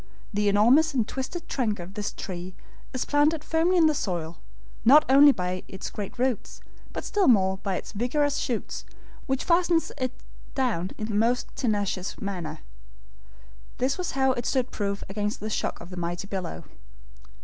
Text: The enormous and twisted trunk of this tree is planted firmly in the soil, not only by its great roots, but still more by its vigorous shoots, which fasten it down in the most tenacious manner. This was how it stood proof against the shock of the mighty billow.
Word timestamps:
The 0.33 0.49
enormous 0.49 0.95
and 0.95 1.07
twisted 1.07 1.47
trunk 1.47 1.77
of 1.77 1.93
this 1.93 2.11
tree 2.11 2.55
is 2.91 3.05
planted 3.05 3.43
firmly 3.43 3.77
in 3.77 3.85
the 3.85 3.93
soil, 3.93 4.39
not 4.83 5.05
only 5.07 5.31
by 5.31 5.61
its 5.67 5.91
great 5.91 6.17
roots, 6.17 6.59
but 6.91 7.03
still 7.03 7.27
more 7.27 7.57
by 7.59 7.75
its 7.75 7.91
vigorous 7.91 8.37
shoots, 8.37 8.83
which 9.27 9.43
fasten 9.43 9.79
it 9.99 10.13
down 10.55 10.89
in 10.97 11.05
the 11.05 11.13
most 11.13 11.55
tenacious 11.55 12.19
manner. 12.19 12.61
This 13.77 13.99
was 13.99 14.13
how 14.17 14.31
it 14.31 14.47
stood 14.47 14.71
proof 14.71 15.03
against 15.07 15.39
the 15.39 15.51
shock 15.51 15.79
of 15.79 15.91
the 15.91 15.97
mighty 15.97 16.25
billow. 16.25 16.63